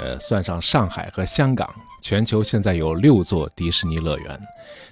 [0.00, 1.68] 呃，算上上海和香港，
[2.00, 4.40] 全球现在有六座迪士尼乐园。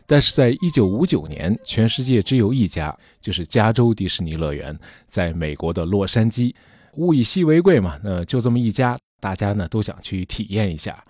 [0.06, 6.54] 但是在一九五九年，全世界只有一家，就是加州迪士尼乐园，在美国的洛杉矶。
[6.96, 11.02] 物以稀为贵嘛，那就这么一家，大家呢都想去体验一下。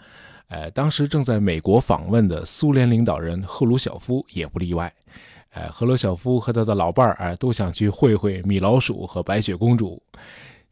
[0.49, 4.93] 呃，当时正在美国访问的苏联领导人赫鲁晓夫也不例外。
[5.53, 10.01] 呃，赫鲁晓夫和他的老伴儿啊，都想去会会米老鼠和白雪公主。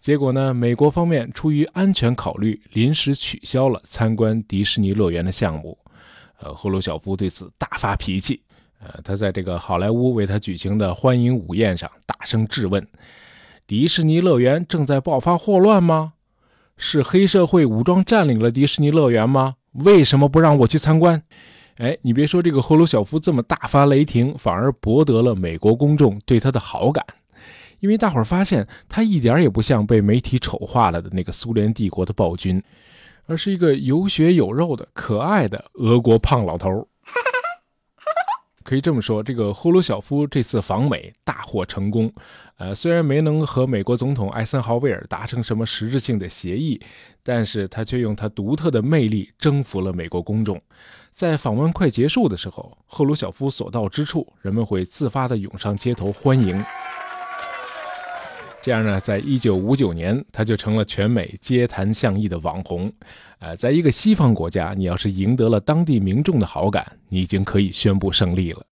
[0.01, 0.55] 结果呢？
[0.55, 5.77] 美国方面出于安全考虑，临时取消了参观迪士尼乐园的项目。
[6.41, 8.41] 呃，赫鲁晓夫对此大发脾气。
[8.81, 12.86] 呃，他在这个好莱坞为他举行的欢迎午宴上大声质问
[13.67, 16.13] ：“迪士尼乐园正在爆发霍乱吗？
[16.77, 19.57] 是黑社会武装占领了迪士尼乐园吗？
[19.72, 21.21] 为什么不让我去参观？”
[21.79, 27.05] 哎，你别说，这个赫鲁晓夫这么大发雷霆，反而博得了美国公众对他的好感。
[27.81, 32.62] 因为大伙儿发现他一点也不像被媒体丑化了的那个苏联帝国的暴君，
[33.27, 36.89] 而是一个有血有肉的可爱的俄国胖老头。
[38.64, 42.12] 可以这么说，这个赫鲁晓夫这次访美大获成功。
[42.58, 46.78] 呃，虽然没能和美国总统艾森豪威尔达成什么实质性的协议，
[47.22, 50.61] 但是他却用他独特的魅力征服了美国公众。
[51.12, 56.62] 在访问快结束的时候，赫鲁晓夫所到之处，人们会自发地涌上街头欢迎。
[58.61, 62.92] 这样呢，在一九五九年，他就成了全美街谈巷议的网红。
[63.39, 68.62] 呃，在一个西方国家，你要是赢得了当地民众的好感，你已经可以宣布胜利了。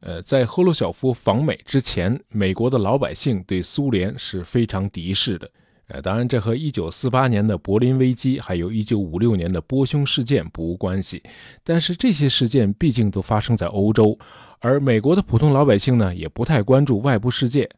[0.00, 5.48] 呃，在赫鲁晓夫访美之前，美国的老百姓对苏联是非常敌视的。
[5.88, 11.22] 呃，当然，这和一九四八年的柏林危机，还有一九五六年的波匈事件不无关系。
[11.62, 14.18] 但是这些事件毕竟都发生在欧洲，
[14.58, 17.70] 而美国的普通老百姓呢，也不太关注外部世界。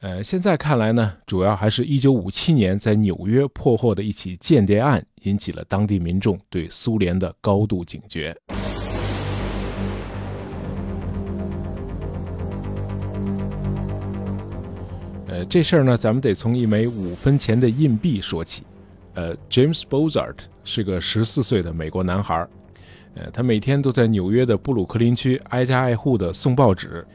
[0.00, 8.36] 呃，现在看来呢，主要还是一九五七年在纽约破获的一起间谍案引起了当地民众对苏联的高度警觉。
[15.44, 18.64] 呃，这事儿呢，咱们得从一枚五分钱的硬币说起。
[19.12, 22.48] 呃，James Bozart 是个十四岁的美国男孩，
[23.14, 27.06] 呃，他每天都在纽约的布鲁克林区挨家挨户的送报纸。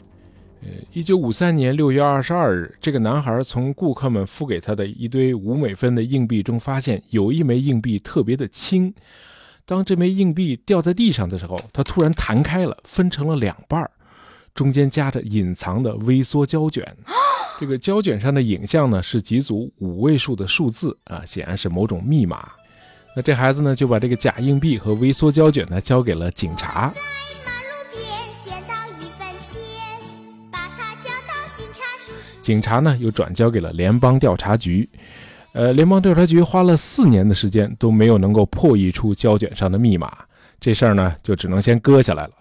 [0.61, 8.93] 呃，一九五三年六月二十二日，这个男孩从顾客们付给他的一堆五美分的硬币中发现，有一枚硬币特别的轻。
[9.65, 13.89] 当这枚硬币掉在地上的时候，它突然弹开了，分成了两半
[14.53, 16.85] 中间夹着隐藏的微缩胶卷。
[17.59, 22.47] 这个胶卷上的影像呢，是几组五位数的数字啊，显然是某种密码。
[23.13, 26.93] 那这孩子呢，就把这个假硬币和微缩胶卷呢，交给了警察。
[32.41, 34.87] 警察呢，又转交给了联邦调查局。
[35.51, 40.09] 呃，联邦调查局花了四年的时间都没有能够破译出胶卷上的密码，
[40.61, 42.31] 这事儿呢，就只能先搁下来了。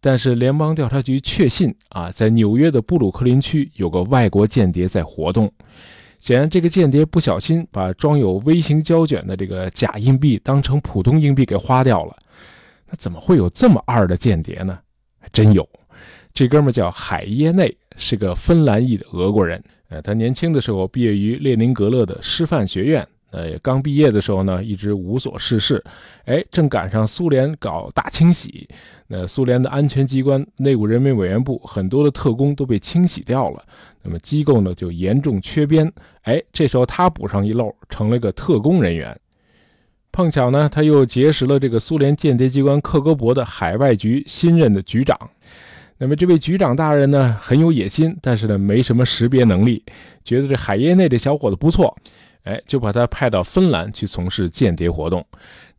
[0.00, 5.52] 但是联邦调查局确信啊，在纽约的布鲁克林区有个外国间谍在活动。
[6.20, 12.16] 显然，这个间谍不小心把装有微型胶卷的这个假硬币当成普通硬币给花掉了。
[12.86, 14.78] 那怎么会有这么二的间谍呢？
[15.18, 15.68] 还真有，
[16.32, 17.76] 这哥们叫海耶内。
[18.00, 25.84] 是个芬兰裔的俄国人，呃，他年轻的时候毕业于列宁格勒的师范学院，呃，刚毕业的时候呢，一直无所事事，
[26.26, 28.68] 哎，正赶上苏联搞大清洗，
[29.10, 33.64] 那苏联的安全机关内务人民委员部很多的特工都被清洗掉了，
[34.02, 35.90] 那么机构呢就严重缺编，
[36.22, 39.18] 哎，这时候他补上一漏，成了个特工人员，
[40.12, 45.18] 碰巧呢，他又结识了这个苏联间谍机关克格勃的海外局新任的局长。
[45.96, 49.82] 那么这位局长大人呢，很有野心，但是呢，没什么识别能力。
[50.22, 51.96] 觉得这海耶内这小伙子不错，
[52.48, 55.22] 哎，就把他派到芬兰去从事间谍活动。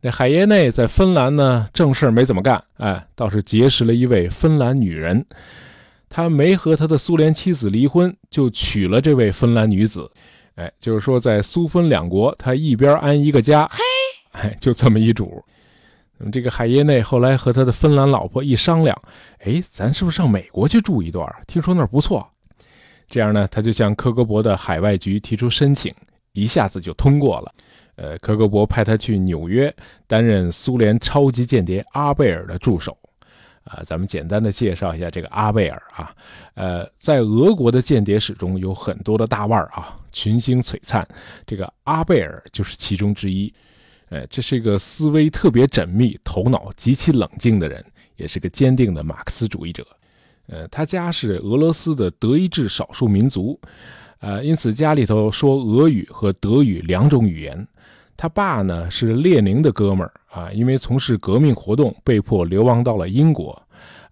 [0.02, 5.26] 那海耶内在芬兰呢，正事没怎么干，哎，倒是结识了一位芬兰女人。
[6.08, 10.08] 他没和他的苏联妻子离婚，就娶了这位芬兰女子。
[10.54, 13.68] 哎，就是说在苏芬两国，他一边安一个家。
[13.70, 13.78] 嘿，
[14.30, 15.44] 哎，就这么一主。
[16.18, 18.96] 那么这个海耶内后来和他的芬兰老婆一商量，
[19.40, 21.28] 哎，咱是不是上美国去住一段？
[21.48, 22.28] 听说那儿不错。
[23.08, 25.92] 这样呢，他就向科格勃的海外局提出申请，
[26.32, 27.54] 一下子就通过了。
[27.96, 29.74] 呃，科格勃派他去纽约
[30.06, 32.96] 担任苏联超级间谍阿贝尔的助手。
[33.64, 36.14] 啊，咱们简单的介绍一下这个阿贝尔啊。
[36.54, 41.06] 呃，在俄国的间谍史中有很多的大腕儿啊，群星璀璨，
[41.46, 43.52] 这个阿贝尔就是其中之一。
[44.08, 47.84] 呃，这是一个思维特别缜密、头脑极其冷静的人，
[48.16, 49.86] 也是个坚定的马克思主义者。
[50.48, 53.60] 呃，他家是俄罗斯的德意志少数民族，
[54.20, 57.66] 呃，因此家里头说俄语和德语两种语言。
[58.16, 63.60] 他爸呢是列宁的哥们儿啊，因为从事革命活动被迫流亡到了英国。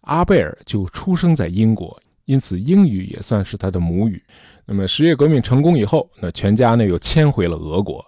[0.01, 1.95] 阿贝尔就出生在英国，
[2.25, 4.23] 因此英语也算是他的母语。
[4.65, 8.03] 那么十月革命成功以后，那全家呢又迁回了俄国。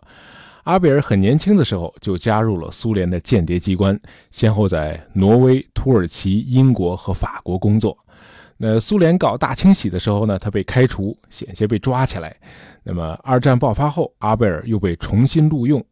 [0.64, 3.98] 阿贝尔很年轻的时候就加入了苏联的间谍机关，
[4.30, 7.96] 先后在挪威、土耳其、英国和法国工作。
[8.62, 12.36] 那苏联搞大清洗的时候呢，他被开除，险些被抓起来。
[12.82, 15.82] 那么二战爆发后，阿贝尔又被重新录用。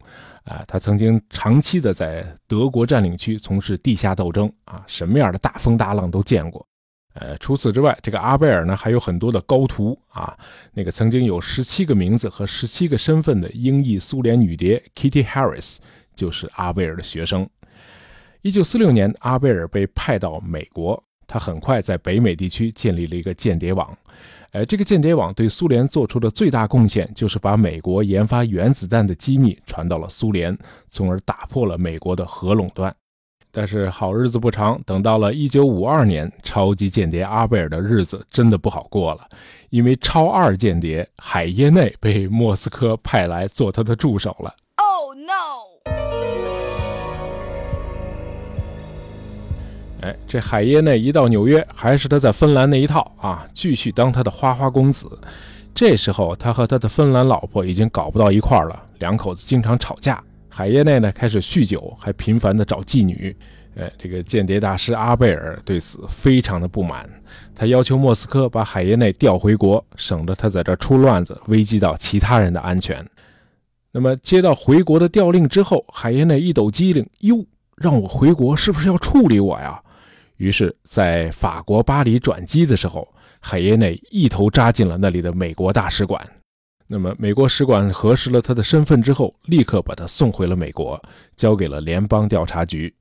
[0.43, 6.63] 啊，他曾经长期的在德国占领区从事地下斗争啊，什么样的大风大浪都见过。
[7.15, 10.37] 呃，除此之外，这个阿贝尔呢还有很多的高徒啊。
[10.71, 15.77] 那个曾经有十七个名字和十七个身份的英裔苏联女谍 Kitty Harris
[16.13, 17.49] 就是阿贝尔的学生。
[18.43, 23.97] 一九四六年，阿贝尔被派到美国，他很快在北美地区建立了一个间谍网。
[24.51, 32.93] 呃，这个间谍网对苏联做出的最大贡献，就是把美国研发原子弹的机密传到了苏联，从而打破了美国的核垄断。
[33.51, 39.21] 但是好日子不长，等到了1952年，超级间谍阿贝尔的日子真的不好过了，
[39.69, 44.53] 因为超二间谍海耶内被莫斯科派来做他的助手了。
[50.01, 55.09] 哎，这海耶内一到纽约，还是他在芬兰那一套啊，继续当他的花花公子。
[55.75, 60.23] 这时候，他和他的芬兰老婆已经搞不到一块儿了，两口子经常吵架。
[60.47, 63.35] 海耶内呢开始酗酒，还频繁的找妓女。
[63.75, 67.07] 呃，这个间谍大师阿贝尔对此非常的不满，
[67.55, 73.05] 他要求莫斯科把海耶内调回国，省得他在这出乱子，危及到其他人的安全。
[73.91, 77.45] 那么接到回国的调令之后，海耶内一抖机灵，哟，
[77.77, 79.81] 让我回国是不是要处理我呀？
[80.39, 83.05] 于是，在法国巴黎转机的时候，
[83.41, 86.25] 海耶内一头扎进了那里的美国大使馆。
[86.87, 90.99] 那么，美国使馆核实了他的身份之后，立刻把他送回了美国，
[91.35, 92.91] 交给了联邦调查局。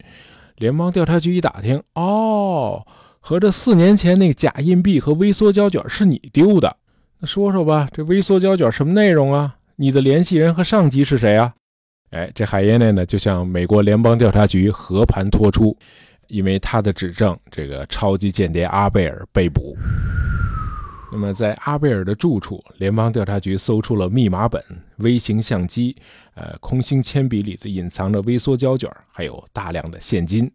[0.56, 2.85] 联邦调查局一打听，哦，
[3.20, 6.76] 合着四年前那假硬币和微缩胶卷是你丢的？
[7.20, 9.55] 那说说吧，这微缩胶卷什么内容啊？
[9.76, 11.55] 你的联系人和上级是谁啊？
[12.11, 15.76] 哎，这海耶内呢，就向美国联邦调查局和盘托出，
[16.28, 19.76] 因为他的指证，这个超级间谍阿贝尔被捕。
[21.10, 24.62] 那么，在阿贝尔的住处，联邦调查局搜出了密码本、
[24.98, 25.96] 微型相机、
[26.34, 30.50] 呃，空心铅笔里的隐藏着微缩胶卷，还有大量的现金。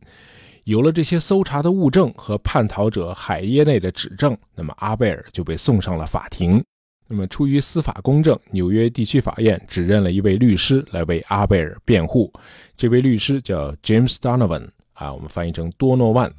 [0.65, 6.63] 有了这些搜查的物证和叛逃者海耶内的指证，那么阿贝尔就被送上了法庭。
[7.07, 12.31] 那么，出于司法公正，纽约地区法院指认了一位律师来为阿贝尔辩护。
[12.77, 16.31] 这位律师叫 James Donovan，啊，我们翻译成多诺万。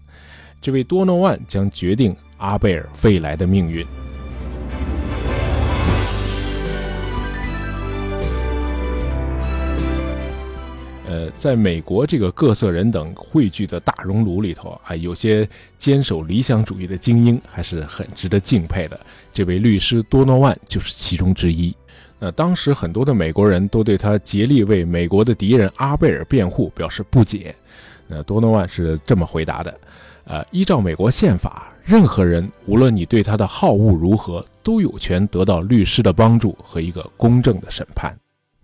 [0.61, 3.87] 这位多诺万将决定阿贝尔未来的命运。
[11.07, 15.47] 呃，在美国这个各色人等汇聚的大熔炉里头啊，有些
[15.77, 18.99] 坚守理想主义的精英还是很值得敬佩的。
[19.33, 21.77] 这位律师多诺万就是其中之一。
[22.19, 27.55] 那当时很多的美国人都对他竭力为美国的敌人阿贝尔辩护表示不解。
[28.15, 29.81] 那多诺万是这么回答的：
[30.23, 38.17] 呃，依照美国宪法，任何人无论你对他的好恶如何，都有权得到律师的帮助和一个公正的审判。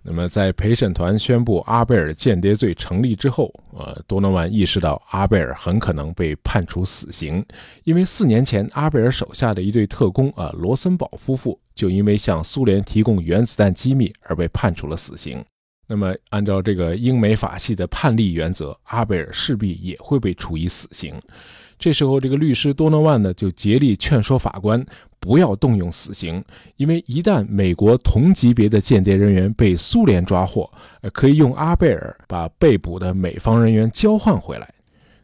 [0.02, 7.44] 那么，在陪审团宣布阿贝尔间谍罪成立之后，呃，多诺万意识到阿贝尔很可能被判处死刑，
[7.84, 15.44] 因为四年前阿贝尔手下的一对特工啊，罗森堡夫妇就因为向苏联提供原子弹机密而被判处了死刑。
[15.90, 21.12] 那么，按照这个英美法系的判例原则，阿贝尔势必也会被处以死刑。
[21.80, 24.86] 这时候，这个律师多诺万呢，就竭力劝说法官。
[25.18, 26.42] 不要动用死刑，
[26.76, 30.70] 因为一旦美国同级别的间谍人员被苏联抓获，
[31.02, 34.72] 呃，可以用阿贝尔把被捕的美方人员交换回来。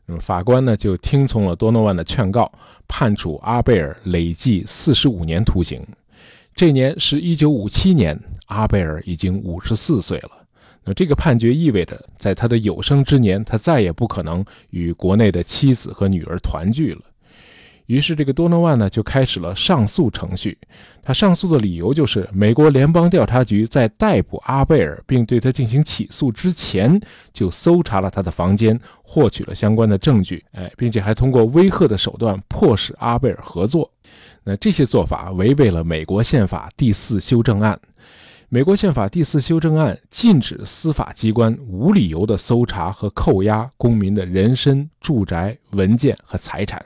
[0.05, 2.53] 那么法官呢，就听从了多诺万的劝告，
[2.89, 5.81] 判处阿贝尔累计四十五年徒刑。
[6.55, 10.46] 这年是一九五七年，阿贝尔已经五十四岁了。
[10.87, 17.01] 那这个判决意味着，在他的有生之年，他再也不可能与国内的妻子和女儿团聚了。
[17.87, 20.59] 于是，这个多诺万呢就开始了上诉程序。
[21.03, 27.01] 他上诉的理由就是，美国联邦调查局在逮捕阿贝尔并对他进行起诉之前，
[27.33, 33.89] 就搜查了他的房间，获取了相关的证据，哎，并且还通过威吓的手段迫使阿贝尔合作。
[34.43, 37.79] 那这些做法违背了美国宪法第四修正案。
[38.49, 46.85] 美国宪法第四修正案禁止司法机关无理由的搜查和扣押公民的人身、住宅、文件和财产。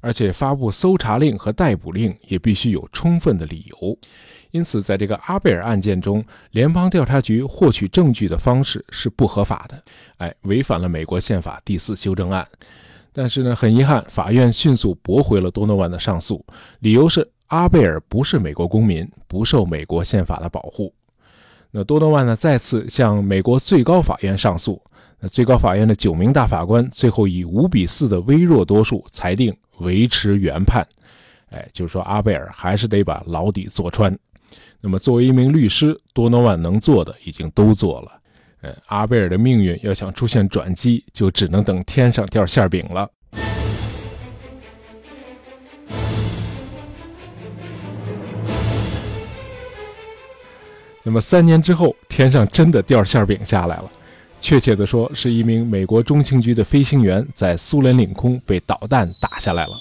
[0.00, 3.96] 而且发布搜查令和逮捕令也必须有充分的理由。
[4.50, 9.80] 因此，在这个阿贝尔案件中，联邦调查局获取证据的方式是不合法的，
[10.16, 12.48] 哎，违反了美国宪法第四修正案。
[13.12, 16.44] 但是呢，很遗憾，法院迅速驳回了多诺万的上诉，
[16.80, 20.92] 理由是阿贝尔不是美国公民，不受美国宪法的保护。
[21.72, 24.80] 那多诺万呢，再次向美国最高法院上诉。
[25.18, 30.86] 那最高法院的九名大法官最后以五比四的微弱多数裁定维持原判。
[31.50, 34.16] 哎，就是说阿贝尔还是得把牢底坐穿。
[34.80, 38.12] 那么作为一名律师，多诺万能做的已经都做了。
[38.62, 43.10] 呃，阿贝尔的命运要想出现转机，就只能等天上掉馅饼了。
[51.02, 53.90] 那么三年之后，天上真的掉馅饼下来了。
[54.40, 59.72] 确切的说，是一名美国中情局的飞行员在苏联领空被导弹打下来了。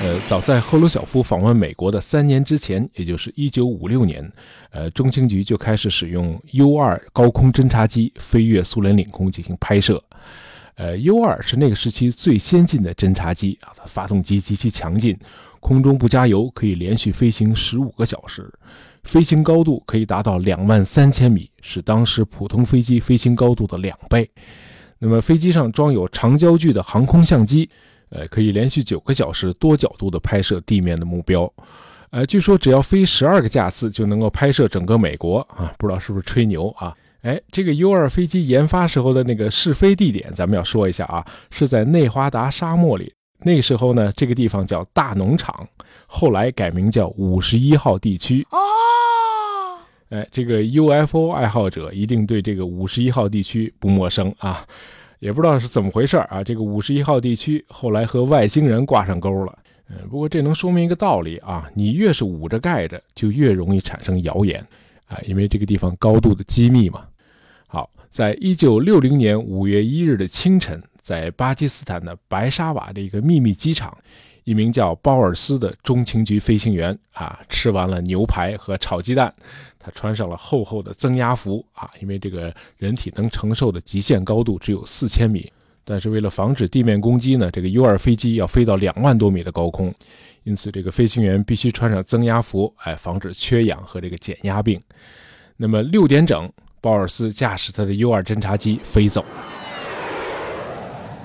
[0.00, 4.30] 呃，早在赫鲁晓夫访问美国的三年之前，也就是一九五六年，
[4.70, 10.02] 呃，中情局就开始使用 U 二高空侦察机飞越苏联领空进行拍摄。
[10.74, 15.16] 呃，U 二是那个时期最先进的侦察机啊，它发动机极其强劲，
[15.60, 18.52] 空中不加油可以连续飞行十五个小时，
[19.04, 24.30] 飞行高度可以达到两万三千米，是当时普通飞机飞行高度的两倍。
[24.98, 27.68] 那么飞机上装有长焦距的航空相机。
[28.14, 31.50] 呃，可以连续九个小时多角度的拍摄地面的目标，
[32.10, 36.94] 呃，据说只要飞十二个架次就能够拍摄整个美国啊，不知道是不是吹牛啊？
[37.22, 43.14] 哎，这个 U-2 飞机研发时候的那个试飞地点，咱们要说一下啊，是在内华达沙漠里。
[43.44, 45.66] 那个时候呢，这个地方叫大农场，
[46.06, 48.46] 后来改名叫五十一号地区。
[48.50, 48.58] 哦，
[50.10, 54.64] 哎，这个 UFO 爱好者一定对这个五十一号地区不陌生啊。
[55.18, 56.42] 也不知道是怎么回事啊！
[56.42, 59.56] 这个五十一号地区后来和外星人挂上钩了。
[59.88, 64.66] 嗯，不过这能说明一个道理啊：你越是捂着盖着，就越容易产生谣言
[65.06, 67.04] 啊，因为这个地方高度的机密嘛。
[67.68, 73.94] 好，在一九六零年五月一日的清晨，在巴基斯坦的白沙瓦的一个秘密机场。
[74.44, 79.32] 一名叫鲍尔斯的中情局飞行员啊，吃完了牛排和炒鸡蛋，
[79.78, 85.48] 他穿上了厚厚的增压服啊，因为这个人体能承受的极限高度只有四千米，
[85.84, 89.94] 但是为了防止地面攻击呢，这个 U 二飞机要飞到两万多米的高空，
[90.42, 94.80] 因此这个飞行员必须穿上增压服，哎，防止缺氧和这个减压病。
[95.56, 99.24] 那么六点整，鲍尔斯驾驶他的 U 二侦察机飞走，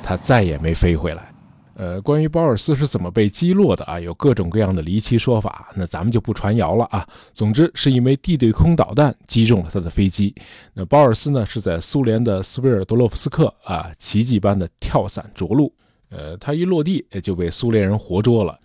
[0.07, 1.33] 他再也没飞回来。
[1.75, 3.99] 呃，关于保尔斯是怎么被击落的啊？
[3.99, 7.05] 有各种各样的离奇说法，那咱们就不传谣了啊。
[7.33, 10.33] 总之是一枚地对空导弹击中了他的飞机。
[10.73, 15.69] 那保尔斯呢是在苏联的斯维尔多洛夫斯克啊，奇迹般的跳伞着陆。
[16.07, 18.57] 呃，他一落地就被苏联人活捉了。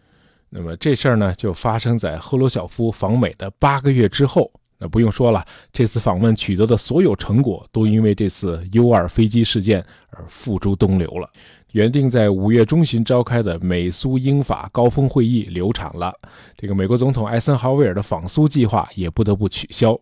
[0.49, 4.49] 那么这事儿呢就发生在赫鲁晓夫访美的八个月之后。
[4.83, 11.31] 那不用说了，这次访问取得的所有成果都因为这次 U 二飞机事件而付诸东流了。
[11.71, 16.12] 原定在五月中旬召开的美苏英法高峰会议流产了，
[16.59, 19.97] 这个美国总统艾森豪威尔的访苏计划也不得不取消，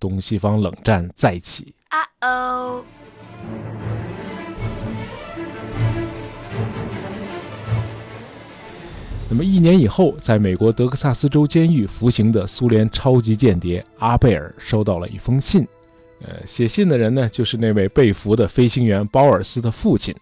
[0.00, 1.72] 东西方冷战再起。
[1.90, 2.84] 啊哦。
[9.34, 15.66] 那么一年以后，在美国德克萨斯州监狱服刑的苏联超级间谍阿贝尔收到了一封信，
[16.20, 20.14] 呃，写信的人呢，就是那位被俘的飞行员鲍尔斯的父亲。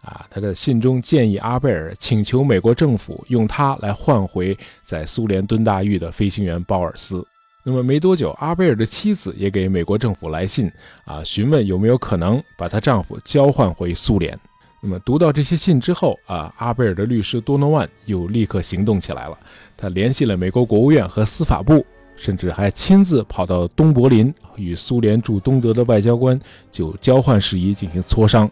[0.00, 7.24] 啊，他的信中建议阿贝尔请求美国政府用他来换回在苏联蹲大狱的飞行员鲍尔斯。
[7.62, 10.68] 那么没多久，阿贝尔的妻子也给美国政府来信，
[11.04, 14.36] 啊，询问有没有可能把她丈夫交换回苏联。
[14.86, 19.36] 那么读到这些信之后，啊，阿贝尔的律师多诺万又立刻行动起来了。
[19.76, 26.40] 他联系了美国国务院和司法部，甚至还亲自跑到东柏林，与苏联驻东德的外交官
[26.70, 28.48] 就交换事宜进行磋商。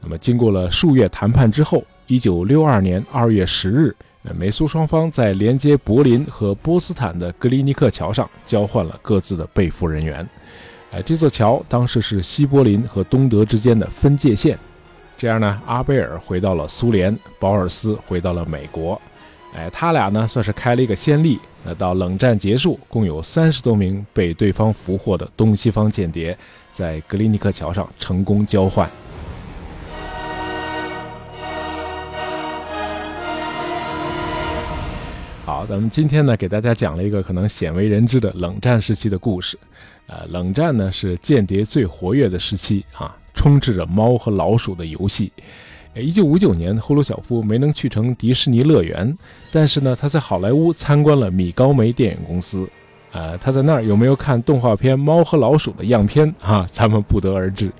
[0.00, 3.92] 那么，经过了数月谈判之后，一九六二年二月十日，
[4.36, 10.24] 美苏双方在连接柏林和波斯坦的格里尼克桥上交换了各自的被俘人员。
[10.92, 14.56] 哎，这座桥当时是西柏林和东德之间的分界线。
[15.22, 19.00] 这样呢，阿贝尔回到了苏联，保尔斯回到了美国。
[19.54, 21.38] 哎，他俩呢算是开了一个先例。
[21.62, 26.36] 那到冷战结束，共有三十多名被对方俘获的东西方间谍
[26.72, 28.90] 在格里尼克桥上成功交换。
[35.44, 39.56] 好，咱们今天呢，给大家讲了一个可能鲜为人知的冷战时期的故事。
[40.08, 45.32] 呃，冷战呢是间谍最活跃的时期啊，充斥着猫和老鼠的游戏。
[45.94, 49.16] 一九五九年，赫鲁晓夫没能去成迪士尼乐园，
[49.50, 52.66] 但是呢，他在好莱坞参观了米高梅电影公司。
[53.10, 56.66] 呃，他在那儿有没有看动画片《猫和老鼠》的样片啊？
[56.72, 57.70] 咱们不得而知。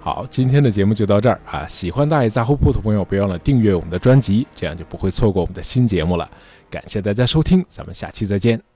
[0.00, 1.64] 好，今天的节目就到这儿啊！
[1.68, 6.28] 喜欢大爷杂货铺的朋友，别忘了订阅我们的专辑，这样就不会错过我们的新节目了。
[6.68, 8.71] 感谢大家收听，咱们下期再见。